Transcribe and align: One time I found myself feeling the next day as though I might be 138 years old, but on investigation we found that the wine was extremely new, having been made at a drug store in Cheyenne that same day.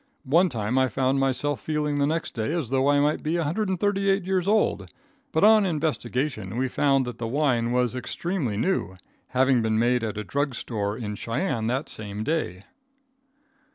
One 0.25 0.49
time 0.49 0.79
I 0.79 0.87
found 0.89 1.19
myself 1.19 1.61
feeling 1.61 1.99
the 1.99 2.07
next 2.07 2.31
day 2.33 2.51
as 2.53 2.71
though 2.71 2.87
I 2.89 2.99
might 2.99 3.21
be 3.21 3.37
138 3.37 4.25
years 4.25 4.47
old, 4.47 4.89
but 5.31 5.43
on 5.43 5.63
investigation 5.63 6.57
we 6.57 6.67
found 6.69 7.05
that 7.05 7.19
the 7.19 7.27
wine 7.27 7.71
was 7.71 7.95
extremely 7.95 8.57
new, 8.57 8.95
having 9.27 9.61
been 9.61 9.77
made 9.77 10.03
at 10.03 10.17
a 10.17 10.23
drug 10.23 10.55
store 10.55 10.97
in 10.97 11.13
Cheyenne 11.13 11.67
that 11.67 11.87
same 11.87 12.23
day. 12.23 12.63